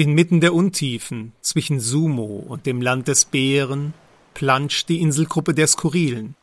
Inmitten 0.00 0.40
der 0.40 0.54
Untiefen 0.54 1.32
zwischen 1.42 1.78
Sumo 1.78 2.42
und 2.48 2.64
dem 2.64 2.80
Land 2.80 3.06
des 3.06 3.26
Bären 3.26 3.92
planscht 4.32 4.88
die 4.88 4.98
Inselgruppe 5.02 5.52
der 5.52 5.66
Skurrilen. 5.66 6.36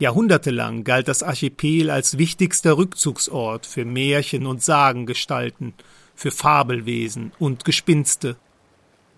Jahrhundertelang 0.00 0.82
galt 0.82 1.06
das 1.06 1.22
Archipel 1.22 1.90
als 1.90 2.18
wichtigster 2.18 2.76
Rückzugsort 2.76 3.66
für 3.66 3.84
Märchen 3.84 4.46
und 4.46 4.64
Sagengestalten, 4.64 5.74
für 6.16 6.32
Fabelwesen 6.32 7.30
und 7.38 7.64
Gespinste. 7.64 8.34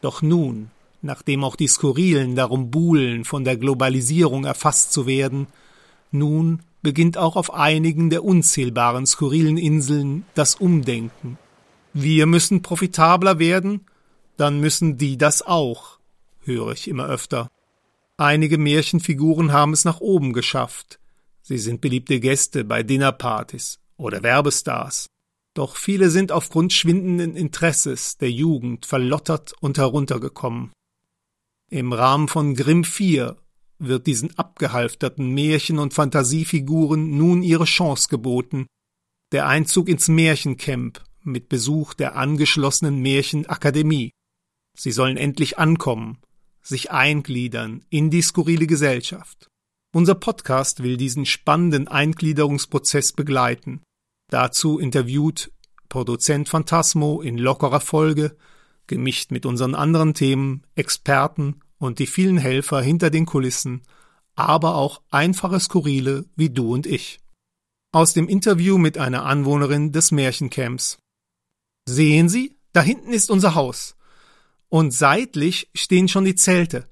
Doch 0.02 0.20
nun, 0.20 0.70
nachdem 1.00 1.42
auch 1.42 1.56
die 1.56 1.66
Skurrilen 1.66 2.36
darum 2.36 2.70
buhlen, 2.70 3.24
von 3.24 3.44
der 3.44 3.56
Globalisierung 3.56 4.44
erfasst 4.44 4.92
zu 4.92 5.06
werden, 5.06 5.46
nun 6.10 6.60
beginnt 6.82 7.16
auch 7.16 7.34
auf 7.34 7.54
einigen 7.54 8.10
der 8.10 8.24
unzählbaren 8.24 9.06
skurrilen 9.06 9.56
Inseln 9.56 10.26
das 10.34 10.54
Umdenken. 10.54 11.38
Wir 11.98 12.26
müssen 12.26 12.60
profitabler 12.60 13.38
werden, 13.38 13.86
dann 14.36 14.60
müssen 14.60 14.98
die 14.98 15.16
das 15.16 15.40
auch, 15.40 15.98
höre 16.44 16.72
ich 16.72 16.88
immer 16.88 17.06
öfter. 17.06 17.48
Einige 18.18 18.58
Märchenfiguren 18.58 19.50
haben 19.50 19.72
es 19.72 19.86
nach 19.86 20.00
oben 20.00 20.34
geschafft. 20.34 21.00
Sie 21.40 21.56
sind 21.56 21.80
beliebte 21.80 22.20
Gäste 22.20 22.64
bei 22.64 22.82
Dinnerpartys 22.82 23.78
oder 23.96 24.22
Werbestars. 24.22 25.06
Doch 25.54 25.76
viele 25.76 26.10
sind 26.10 26.32
aufgrund 26.32 26.74
schwindenden 26.74 27.34
Interesses 27.34 28.18
der 28.18 28.30
Jugend 28.30 28.84
verlottert 28.84 29.54
und 29.62 29.78
heruntergekommen. 29.78 30.72
Im 31.70 31.94
Rahmen 31.94 32.28
von 32.28 32.54
Grimm 32.54 32.82
IV 32.82 33.36
wird 33.78 34.06
diesen 34.06 34.36
abgehalfterten 34.38 35.30
Märchen- 35.30 35.78
und 35.78 35.94
Fantasiefiguren 35.94 37.16
nun 37.16 37.42
ihre 37.42 37.64
Chance 37.64 38.08
geboten. 38.10 38.66
Der 39.32 39.46
Einzug 39.46 39.88
ins 39.88 40.08
Märchencamp 40.08 41.05
mit 41.26 41.48
Besuch 41.48 41.94
der 41.94 42.16
angeschlossenen 42.16 43.00
Märchenakademie. 43.00 44.12
Sie 44.76 44.92
sollen 44.92 45.16
endlich 45.16 45.58
ankommen, 45.58 46.18
sich 46.62 46.90
eingliedern 46.90 47.84
in 47.90 48.10
die 48.10 48.22
skurrile 48.22 48.66
Gesellschaft. 48.66 49.48
Unser 49.94 50.14
Podcast 50.14 50.82
will 50.82 50.96
diesen 50.96 51.24
spannenden 51.24 51.88
Eingliederungsprozess 51.88 53.12
begleiten. 53.12 53.82
Dazu 54.30 54.78
interviewt 54.78 55.50
Produzent 55.88 56.48
Phantasmo 56.48 57.22
in 57.22 57.38
lockerer 57.38 57.80
Folge, 57.80 58.36
gemischt 58.86 59.30
mit 59.30 59.46
unseren 59.46 59.74
anderen 59.74 60.14
Themen, 60.14 60.64
Experten 60.74 61.60
und 61.78 61.98
die 61.98 62.06
vielen 62.06 62.38
Helfer 62.38 62.80
hinter 62.82 63.10
den 63.10 63.26
Kulissen, 63.26 63.82
aber 64.34 64.74
auch 64.74 65.00
einfache 65.10 65.60
Skurrile 65.60 66.26
wie 66.36 66.50
du 66.50 66.74
und 66.74 66.86
ich. 66.86 67.18
Aus 67.92 68.12
dem 68.12 68.28
Interview 68.28 68.78
mit 68.78 68.98
einer 68.98 69.24
Anwohnerin 69.24 69.92
des 69.92 70.12
Märchencamps. 70.12 70.98
Sehen 71.88 72.28
Sie, 72.28 72.56
da 72.72 72.82
hinten 72.82 73.12
ist 73.12 73.30
unser 73.30 73.54
Haus. 73.54 73.96
Und 74.68 74.92
seitlich 74.92 75.70
stehen 75.74 76.08
schon 76.08 76.24
die 76.24 76.34
Zelte. 76.34 76.86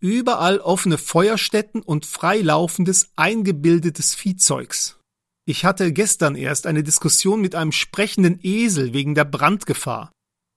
Überall 0.00 0.58
offene 0.58 0.98
Feuerstätten 0.98 1.80
und 1.80 2.06
freilaufendes, 2.06 3.12
eingebildetes 3.14 4.14
Viehzeugs. 4.14 4.98
Ich 5.44 5.64
hatte 5.64 5.92
gestern 5.92 6.34
erst 6.34 6.66
eine 6.66 6.82
Diskussion 6.82 7.40
mit 7.40 7.54
einem 7.54 7.72
sprechenden 7.72 8.38
Esel 8.42 8.92
wegen 8.92 9.14
der 9.14 9.24
Brandgefahr. 9.24 10.12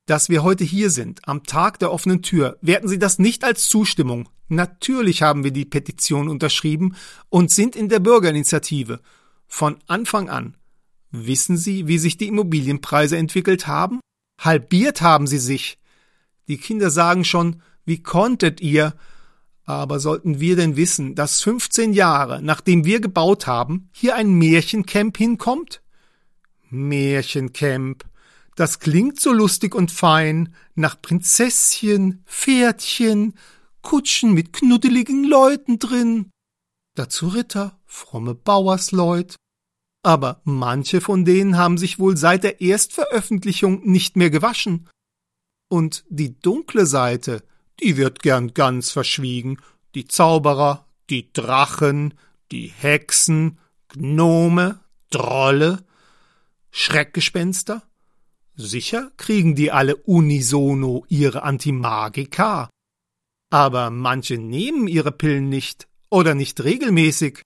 Dass 0.08 0.30
wir 0.30 0.44
heute 0.44 0.64
hier 0.64 0.92
sind, 0.92 1.28
am 1.28 1.44
Tag 1.44 1.80
der 1.80 1.92
offenen 1.92 2.22
Tür, 2.22 2.58
werten 2.62 2.88
Sie 2.88 3.00
das 3.00 3.18
nicht 3.18 3.44
als 3.44 3.68
Zustimmung. 3.70 4.30
Natürlich 4.48 5.24
haben 5.24 5.44
wir 5.44 5.52
die 5.52 5.66
Petition 5.66 6.30
unterschrieben 6.30 6.96
und 7.30 7.50
sind 7.50 7.76
in 7.76 7.90
der 7.90 8.00
Bürgerinitiative. 8.00 9.00
Von 9.48 9.78
Anfang 9.88 10.30
an. 10.30 10.56
Wissen 11.18 11.56
Sie, 11.56 11.88
wie 11.88 11.98
sich 11.98 12.18
die 12.18 12.28
Immobilienpreise 12.28 13.18
entwickelt 13.18 13.68
haben? 13.68 14.02
Halbiert 14.40 15.02
haben 15.02 15.28
sie 15.28 15.38
sich. 15.38 15.78
Die 16.48 16.58
Kinder 16.58 16.90
sagen 16.90 17.24
schon, 17.24 17.62
wie 17.86 18.04
konntet 18.04 18.60
ihr? 18.60 18.94
Aber 19.64 20.00
sollten 20.00 20.40
wir 20.40 20.56
denn 20.56 20.76
wissen, 20.76 21.16
dass 21.16 21.42
15 21.42 21.94
Jahre, 21.94 22.42
nachdem 22.42 22.84
wir 22.84 23.00
gebaut 23.00 23.48
haben, 23.48 23.90
hier 23.94 24.16
ein 24.16 24.34
Märchencamp 24.34 25.18
hinkommt? 25.18 25.82
Märchencamp. 26.70 28.04
Das 28.56 28.80
klingt 28.80 29.20
so 29.20 29.32
lustig 29.32 29.74
und 29.74 29.92
fein, 29.92 30.54
nach 30.76 31.02
Prinzesschen, 31.02 32.24
Pferdchen, 32.26 33.34
Kutschen 33.82 34.34
mit 34.34 34.54
knuddeligen 34.54 35.24
Leuten 35.24 35.80
drin. 35.80 36.30
Dazu 36.94 37.30
Ritter, 37.30 37.80
fromme 37.86 38.36
Bauersleut, 38.36 39.36
aber 40.06 40.40
manche 40.44 41.02
von 41.02 41.26
denen 41.26 41.58
haben 41.58 41.80
sich 41.80 41.98
wohl 41.98 42.16
seit 42.16 42.44
der 42.44 42.62
Erstveröffentlichung 42.62 43.82
nicht 43.90 44.16
mehr 44.16 44.30
gewaschen. 44.30 44.88
Und 45.68 46.06
die 46.10 46.40
dunkle 46.40 46.86
Seite, 46.86 47.44
die 47.82 47.98
wird 47.98 48.22
gern 48.22 48.54
ganz 48.54 48.92
verschwiegen. 48.92 49.58
Die 49.96 50.06
Zauberer, 50.06 50.86
die 51.10 51.34
Drachen, 51.34 52.14
die 52.52 52.68
Hexen, 52.68 53.58
Gnome, 53.90 54.80
Drolle, 55.10 55.84
Schreckgespenster. 56.70 57.82
Sicher 58.56 59.12
kriegen 59.18 59.56
die 59.56 59.72
alle 59.72 59.96
unisono 59.96 61.04
ihre 61.10 61.42
Antimagika. 61.42 62.70
Aber 63.50 63.90
manche 63.90 64.38
nehmen 64.38 64.88
ihre 64.88 65.12
Pillen 65.12 65.50
nicht 65.50 65.88
oder 66.12 66.36
nicht 66.36 66.64
regelmäßig. 66.64 67.42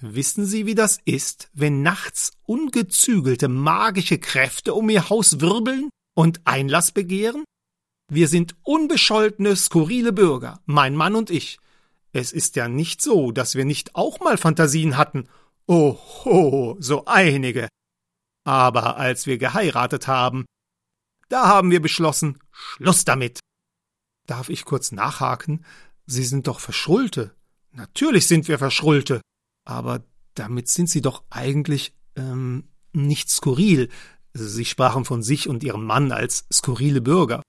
Wissen 0.00 0.46
Sie, 0.46 0.64
wie 0.66 0.76
das 0.76 1.00
ist, 1.04 1.50
wenn 1.54 1.82
nachts 1.82 2.30
ungezügelte 2.44 3.48
magische 3.48 4.18
Kräfte 4.18 4.74
um 4.74 4.88
Ihr 4.90 5.08
Haus 5.10 5.40
wirbeln 5.40 5.90
und 6.14 6.40
Einlass 6.46 6.92
begehren? 6.92 7.44
Wir 8.08 8.28
sind 8.28 8.54
unbescholtene, 8.62 9.56
skurrile 9.56 10.12
Bürger, 10.12 10.60
mein 10.66 10.94
Mann 10.94 11.16
und 11.16 11.30
ich. 11.30 11.58
Es 12.12 12.32
ist 12.32 12.54
ja 12.54 12.68
nicht 12.68 13.02
so, 13.02 13.32
dass 13.32 13.56
wir 13.56 13.64
nicht 13.64 13.96
auch 13.96 14.20
mal 14.20 14.38
Fantasien 14.38 14.96
hatten. 14.96 15.28
Oho, 15.66 16.76
so 16.78 17.04
einige. 17.06 17.68
Aber 18.44 18.98
als 18.98 19.26
wir 19.26 19.36
geheiratet 19.36 20.06
haben, 20.06 20.46
da 21.28 21.48
haben 21.48 21.72
wir 21.72 21.82
beschlossen, 21.82 22.38
Schluss 22.52 23.04
damit. 23.04 23.40
Darf 24.26 24.48
ich 24.48 24.64
kurz 24.64 24.92
nachhaken? 24.92 25.64
Sie 26.06 26.24
sind 26.24 26.46
doch 26.46 26.60
Verschrullte. 26.60 27.34
Natürlich 27.72 28.28
sind 28.28 28.46
wir 28.46 28.58
Verschrullte 28.58 29.20
aber 29.68 30.02
damit 30.34 30.68
sind 30.68 30.88
sie 30.88 31.02
doch 31.02 31.24
eigentlich 31.28 31.92
ähm, 32.16 32.68
nicht 32.92 33.28
skurril. 33.28 33.90
Sie 34.32 34.64
sprachen 34.64 35.04
von 35.04 35.22
sich 35.22 35.48
und 35.48 35.62
ihrem 35.62 35.84
Mann 35.84 36.10
als 36.10 36.46
skurrile 36.50 37.02
Bürger. 37.02 37.42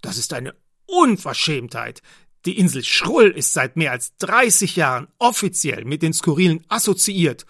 Das 0.00 0.16
ist 0.16 0.32
eine 0.32 0.54
Unverschämtheit. 0.86 2.00
Die 2.46 2.58
Insel 2.58 2.82
Schrull 2.82 3.28
ist 3.28 3.52
seit 3.52 3.76
mehr 3.76 3.92
als 3.92 4.16
30 4.16 4.76
Jahren 4.76 5.08
offiziell 5.18 5.84
mit 5.84 6.02
den 6.02 6.14
Skurrilen 6.14 6.64
assoziiert 6.68 7.44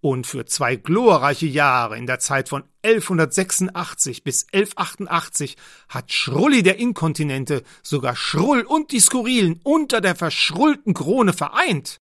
und 0.00 0.28
für 0.28 0.46
zwei 0.46 0.76
glorreiche 0.76 1.46
Jahre 1.46 1.98
in 1.98 2.06
der 2.06 2.20
Zeit 2.20 2.48
von 2.48 2.62
1186 2.82 4.22
bis 4.22 4.46
1188 4.52 5.56
hat 5.88 6.12
Schrulli 6.12 6.62
der 6.62 6.78
Inkontinente 6.78 7.64
sogar 7.82 8.14
Schrull 8.14 8.60
und 8.60 8.92
die 8.92 9.00
Skurrilen 9.00 9.60
unter 9.64 10.00
der 10.00 10.14
verschrullten 10.14 10.94
Krone 10.94 11.32
vereint. 11.32 11.98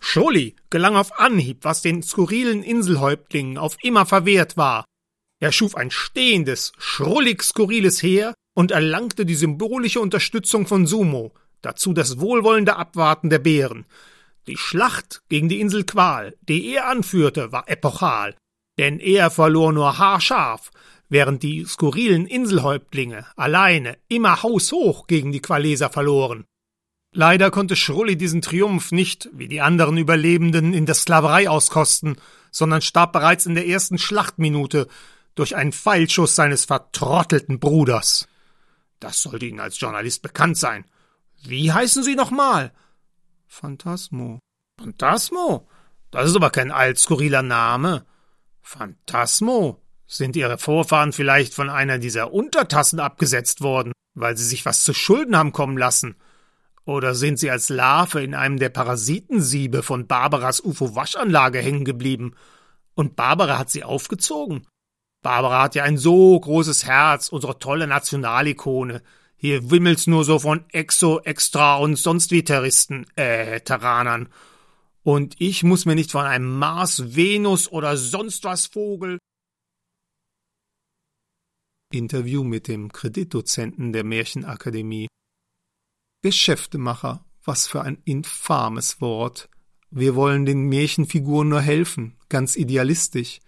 Scholli 0.00 0.56
gelang 0.70 0.96
auf 0.96 1.18
Anhieb, 1.20 1.64
was 1.64 1.82
den 1.82 2.02
skurrilen 2.02 2.62
Inselhäuptlingen 2.62 3.58
auf 3.58 3.76
immer 3.82 4.06
verwehrt 4.06 4.56
war. 4.56 4.84
Er 5.40 5.52
schuf 5.52 5.74
ein 5.74 5.90
stehendes, 5.90 6.72
schrullig 6.78 7.42
skurriles 7.42 8.02
Heer 8.02 8.34
und 8.54 8.70
erlangte 8.70 9.24
die 9.24 9.36
symbolische 9.36 10.00
Unterstützung 10.00 10.66
von 10.66 10.86
Sumo, 10.86 11.32
dazu 11.62 11.92
das 11.92 12.20
wohlwollende 12.20 12.76
Abwarten 12.76 13.30
der 13.30 13.38
Bären. 13.38 13.86
Die 14.46 14.56
Schlacht 14.56 15.20
gegen 15.28 15.48
die 15.48 15.60
Insel 15.60 15.84
Qual, 15.84 16.36
die 16.40 16.72
er 16.72 16.88
anführte, 16.88 17.52
war 17.52 17.68
epochal, 17.68 18.34
denn 18.78 18.98
er 18.98 19.30
verlor 19.30 19.72
nur 19.72 19.98
haarscharf, 19.98 20.70
während 21.08 21.42
die 21.42 21.64
skurrilen 21.66 22.26
Inselhäuptlinge 22.26 23.26
alleine 23.36 23.98
immer 24.08 24.42
haushoch 24.42 25.06
gegen 25.06 25.32
die 25.32 25.42
Qualeser 25.42 25.90
verloren. 25.90 26.44
Leider 27.12 27.50
konnte 27.50 27.74
Schrulli 27.74 28.16
diesen 28.16 28.42
Triumph 28.42 28.92
nicht, 28.92 29.28
wie 29.32 29.48
die 29.48 29.60
anderen 29.60 29.96
Überlebenden, 29.96 30.74
in 30.74 30.86
der 30.86 30.94
Sklaverei 30.94 31.48
auskosten, 31.48 32.16
sondern 32.50 32.82
starb 32.82 33.12
bereits 33.12 33.46
in 33.46 33.54
der 33.54 33.66
ersten 33.66 33.98
Schlachtminute 33.98 34.88
durch 35.34 35.56
einen 35.56 35.72
Pfeilschuss 35.72 36.34
seines 36.34 36.64
vertrottelten 36.64 37.60
Bruders. 37.60 38.28
Das 39.00 39.22
sollte 39.22 39.46
Ihnen 39.46 39.60
als 39.60 39.80
Journalist 39.80 40.22
bekannt 40.22 40.58
sein. 40.58 40.84
Wie 41.42 41.72
heißen 41.72 42.02
Sie 42.02 42.14
nochmal? 42.14 42.72
Phantasmo. 43.46 44.40
Phantasmo? 44.78 45.68
Das 46.10 46.28
ist 46.28 46.36
aber 46.36 46.50
kein 46.50 46.70
altskurriler 46.70 47.42
Name. 47.42 48.04
Phantasmo? 48.60 49.80
Sind 50.06 50.36
Ihre 50.36 50.58
Vorfahren 50.58 51.12
vielleicht 51.12 51.54
von 51.54 51.70
einer 51.70 51.98
dieser 51.98 52.32
Untertassen 52.32 52.98
abgesetzt 52.98 53.60
worden, 53.60 53.92
weil 54.14 54.36
sie 54.36 54.44
sich 54.44 54.64
was 54.64 54.82
zu 54.82 54.94
Schulden 54.94 55.36
haben 55.36 55.52
kommen 55.52 55.76
lassen? 55.76 56.16
Oder 56.88 57.14
sind 57.14 57.38
sie 57.38 57.50
als 57.50 57.68
Larve 57.68 58.22
in 58.22 58.34
einem 58.34 58.58
der 58.58 58.70
Parasitensiebe 58.70 59.82
von 59.82 60.06
Barbaras 60.06 60.64
UFO-Waschanlage 60.64 61.58
hängen 61.58 61.84
geblieben? 61.84 62.34
Und 62.94 63.14
Barbara 63.14 63.58
hat 63.58 63.68
sie 63.68 63.84
aufgezogen? 63.84 64.66
Barbara 65.22 65.64
hat 65.64 65.74
ja 65.74 65.84
ein 65.84 65.98
so 65.98 66.40
großes 66.40 66.86
Herz, 66.86 67.28
unsere 67.28 67.58
tolle 67.58 67.86
Nationalikone. 67.86 69.02
Hier 69.36 69.70
wimmelt's 69.70 70.06
nur 70.06 70.24
so 70.24 70.38
von 70.38 70.64
Exo, 70.70 71.20
Extra 71.20 71.76
und 71.76 71.96
sonst 71.96 72.30
wie 72.30 72.42
Terroristen, 72.42 73.04
äh, 73.16 73.60
Terranern. 73.60 74.30
Und 75.02 75.38
ich 75.38 75.64
muss 75.64 75.84
mir 75.84 75.94
nicht 75.94 76.10
von 76.10 76.24
einem 76.24 76.58
Mars, 76.58 77.14
Venus 77.14 77.70
oder 77.70 77.98
sonst 77.98 78.44
was 78.44 78.64
Vogel. 78.64 79.18
Interview 81.92 82.44
mit 82.44 82.66
dem 82.66 82.90
Kreditdozenten 82.90 83.92
der 83.92 84.04
Märchenakademie. 84.04 85.08
Geschäftemacher, 86.20 87.24
was 87.44 87.68
für 87.68 87.82
ein 87.82 87.98
infames 88.04 89.00
Wort. 89.00 89.48
Wir 89.90 90.16
wollen 90.16 90.46
den 90.46 90.68
Märchenfiguren 90.68 91.48
nur 91.48 91.60
helfen, 91.60 92.16
ganz 92.28 92.56
idealistisch. 92.56 93.38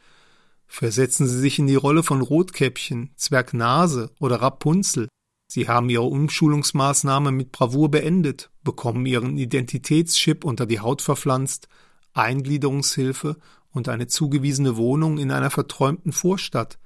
Versetzen 0.68 1.26
Sie 1.26 1.38
sich 1.40 1.58
in 1.58 1.66
die 1.66 1.74
Rolle 1.74 2.04
von 2.04 2.20
Rotkäppchen, 2.20 3.10
Zwergnase 3.16 4.12
oder 4.20 4.36
Rapunzel. 4.36 5.08
Sie 5.48 5.66
haben 5.66 5.90
Ihre 5.90 6.04
Umschulungsmaßnahme 6.04 7.32
mit 7.32 7.50
Bravour 7.50 7.90
beendet, 7.90 8.50
bekommen 8.62 9.04
Ihren 9.04 9.36
Identitätschip 9.36 10.44
unter 10.44 10.64
die 10.64 10.78
Haut 10.78 11.02
verpflanzt, 11.02 11.66
Eingliederungshilfe 12.12 13.36
und 13.72 13.88
eine 13.88 14.06
zugewiesene 14.06 14.76
Wohnung 14.76 15.18
in 15.18 15.32
einer 15.32 15.50
verträumten 15.50 16.12
Vorstadt. 16.12 16.78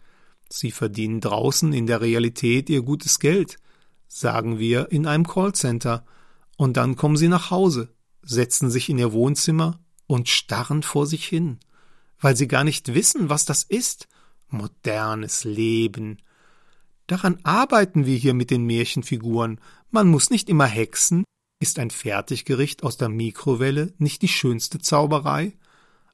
Sie 0.48 0.70
verdienen 0.70 1.20
draußen 1.20 1.75
in 1.75 1.86
der 1.86 2.00
Realität 2.00 2.70
ihr 2.70 2.81
gutes 2.81 3.19
Geld, 3.19 3.58
sagen 4.08 4.58
wir 4.58 4.92
in 4.92 5.06
einem 5.06 5.26
Callcenter, 5.26 6.04
und 6.56 6.76
dann 6.76 6.96
kommen 6.96 7.16
sie 7.16 7.28
nach 7.28 7.50
Hause, 7.50 7.92
setzen 8.22 8.70
sich 8.70 8.88
in 8.88 8.98
ihr 8.98 9.12
Wohnzimmer 9.12 9.80
und 10.06 10.28
starren 10.28 10.82
vor 10.82 11.06
sich 11.06 11.26
hin, 11.26 11.58
weil 12.20 12.36
sie 12.36 12.48
gar 12.48 12.64
nicht 12.64 12.94
wissen, 12.94 13.28
was 13.28 13.44
das 13.44 13.64
ist. 13.64 14.08
Modernes 14.48 15.44
Leben. 15.44 16.18
Daran 17.06 17.38
arbeiten 17.42 18.06
wir 18.06 18.16
hier 18.16 18.34
mit 18.34 18.50
den 18.50 18.64
Märchenfiguren. 18.64 19.60
Man 19.90 20.08
muss 20.08 20.30
nicht 20.30 20.48
immer 20.48 20.66
hexen. 20.66 21.24
Ist 21.60 21.78
ein 21.78 21.90
Fertiggericht 21.90 22.82
aus 22.82 22.96
der 22.96 23.08
Mikrowelle 23.08 23.94
nicht 23.98 24.22
die 24.22 24.28
schönste 24.28 24.78
Zauberei? 24.78 25.56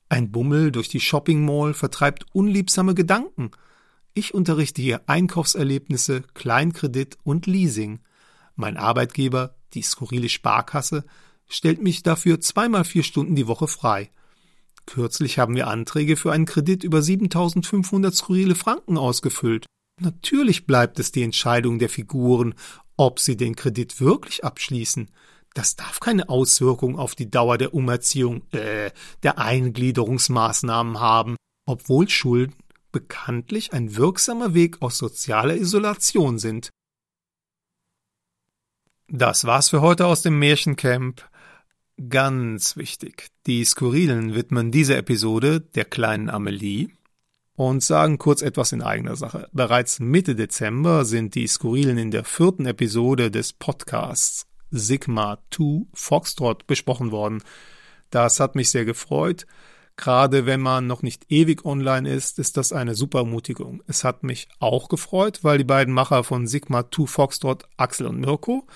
Ein 0.09 0.33
Bummel 0.33 0.73
durch 0.73 0.89
die 0.89 1.01
Shopping 1.01 1.45
Mall 1.45 1.75
vertreibt 1.75 2.27
unliebsame 2.33 2.95
Gedanken. 2.95 3.51
Ich 4.21 4.35
unterrichte 4.35 4.83
hier 4.83 5.01
Einkaufserlebnisse, 5.07 6.21
Kleinkredit 6.35 7.17
und 7.23 7.47
Leasing. 7.47 8.01
Mein 8.55 8.77
Arbeitgeber, 8.77 9.55
die 9.73 9.81
skurrile 9.81 10.29
Sparkasse, 10.29 11.07
stellt 11.49 11.81
mich 11.81 12.03
dafür 12.03 12.39
zweimal 12.39 12.85
vier 12.85 13.03
Stunden 13.03 13.35
die 13.35 13.47
Woche 13.47 13.67
frei. 13.67 14.11
Kürzlich 14.85 15.39
haben 15.39 15.55
wir 15.55 15.69
Anträge 15.69 16.19
für 16.19 16.33
einen 16.33 16.45
Kredit 16.45 16.85
über 16.85 17.01
7500 17.01 18.15
skurrile 18.15 18.57
Franken 18.57 18.99
ausgefüllt. 18.99 19.65
Natürlich 19.99 20.67
bleibt 20.67 20.99
es 20.99 21.13
die 21.13 21.23
Entscheidung 21.23 21.79
der 21.79 21.89
Figuren, 21.89 22.55
ob 22.99 23.21
sie 23.21 23.39
den 23.39 23.57
Kredit 23.57 24.03
wirklich 24.03 24.45
abschließen. 24.45 25.09
Das 25.55 25.77
darf 25.77 25.99
keine 25.99 26.29
Auswirkung 26.29 26.99
auf 26.99 27.15
die 27.15 27.31
Dauer 27.31 27.57
der 27.57 27.73
Umerziehung, 27.73 28.43
äh, 28.51 28.91
der 29.23 29.39
Eingliederungsmaßnahmen 29.39 31.01
haben, 31.01 31.37
obwohl 31.65 32.07
Schulden 32.11 32.53
bekanntlich 32.93 33.73
ein 33.73 33.97
wirksamer 33.97 34.55
Weg 34.55 34.83
aus 34.83 34.99
sozialer 34.99 35.57
Isolation 35.57 36.39
sind. 36.39 36.71
Das 39.09 39.45
war's 39.45 39.71
für 39.71 39.81
heute 39.81 40.07
aus 40.07 40.23
dem 40.23 40.39
Märchencamp. 40.39 41.29
Ganz 42.09 42.77
wichtig, 42.77 43.29
die 43.47 43.65
Skurrilen 43.65 44.35
widmen 44.35 44.71
diese 44.71 44.97
Episode 44.97 45.61
der 45.61 45.85
kleinen 45.85 46.31
Amelie 46.31 46.89
und 47.57 47.83
sagen 47.83 48.17
kurz 48.17 48.41
etwas 48.41 48.73
in 48.73 48.81
eigener 48.81 49.17
Sache. 49.17 49.49
Bereits 49.53 50.01
Mitte 50.01 50.35
Dezember 50.35 51.05
sind 51.05 51.35
die 51.35 51.47
Skurrilen 51.47 51.99
in 51.99 52.11
der 52.11 52.25
vierten 52.25 52.65
Episode 52.65 53.31
des 53.31 53.53
Podcasts 53.53 54.47
Sigma 54.71 55.39
2 55.51 55.87
Foxtrot 55.93 56.67
besprochen 56.67 57.11
worden. 57.11 57.43
Das 58.09 58.41
hat 58.41 58.55
mich 58.55 58.71
sehr 58.71 58.85
gefreut. 58.85 59.47
Gerade 60.01 60.47
wenn 60.47 60.63
man 60.63 60.87
noch 60.87 61.03
nicht 61.03 61.31
ewig 61.31 61.67
online 61.67 62.09
ist, 62.09 62.39
ist 62.39 62.57
das 62.57 62.73
eine 62.73 62.95
super 62.95 63.19
Ermutigung. 63.19 63.83
Es 63.87 64.03
hat 64.03 64.23
mich 64.23 64.49
auch 64.59 64.89
gefreut, 64.89 65.41
weil 65.43 65.59
die 65.59 65.65
beiden 65.65 65.93
Macher 65.93 66.25
von 66.25 66.47
Sigma 66.47 66.91
2 66.91 67.05
Foxtrot, 67.05 67.65
Axel 67.77 68.07
und 68.07 68.19
Mirko, 68.19 68.67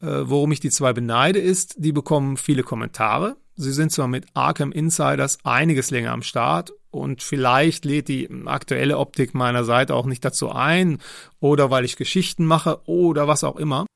worum 0.01 0.53
ich 0.53 0.61
die 0.61 0.71
zwei 0.71 0.93
beneide, 0.93 1.39
ist, 1.39 1.75
die 1.79 1.93
bekommen 1.93 2.37
viele 2.37 2.63
Kommentare. 2.63 3.37
Sie 3.57 3.73
sind 3.73 3.91
zwar 3.91 4.07
mit 4.07 4.27
Arkham 4.35 4.71
Insiders 4.71 5.39
einiges 5.45 5.91
länger 5.91 6.13
am 6.13 6.23
Start 6.23 6.73
und 6.91 7.23
vielleicht 7.23 7.85
lädt 7.85 8.09
die 8.09 8.29
aktuelle 8.47 8.99
Optik 8.99 9.35
meiner 9.35 9.65
Seite 9.65 9.95
auch 9.95 10.07
nicht 10.07 10.25
dazu 10.25 10.51
ein 10.51 10.99
oder 11.41 11.71
weil 11.71 11.85
ich 11.85 11.97
Geschichten 11.97 12.47
mache 12.47 12.81
oder 12.87 13.27
was 13.27 13.43
auch 13.43 13.57
immer. 13.57 13.87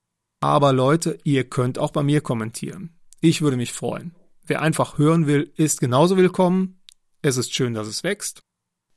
Aber 0.41 0.73
Leute, 0.73 1.19
ihr 1.23 1.45
könnt 1.45 1.79
auch 1.79 1.93
bei 1.93 2.03
mir 2.03 2.21
kommentieren. 2.21 2.99
Ich 3.21 3.41
würde 3.41 3.57
mich 3.57 3.73
freuen. 3.73 4.17
Wer 4.45 4.61
einfach 4.61 4.99
hören 4.99 5.29
will, 5.29 5.53
ist 5.57 5.81
genauso 5.81 6.17
willkommen. 6.17 6.81
Es 7.23 7.37
ist 7.37 7.55
schön, 7.55 7.75
dass 7.75 7.87
es 7.87 8.03
wächst. 8.03 8.41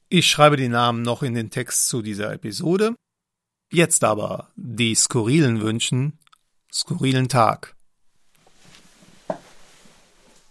Ich 0.10 0.26
schreibe 0.26 0.58
die 0.58 0.70
Namen 0.70 1.04
noch 1.04 1.22
in 1.22 1.36
den 1.36 1.52
Text 1.52 1.88
zu 1.88 2.02
dieser 2.02 2.34
Episode. 2.34 2.96
Jetzt 3.72 4.04
aber 4.04 4.50
die 4.56 4.96
skurrilen 4.96 5.62
Wünschen, 5.62 6.18
skurrilen 6.76 7.30
Tag. 7.30 7.75